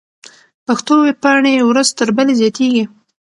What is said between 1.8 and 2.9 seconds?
تر بلې زياتېږي.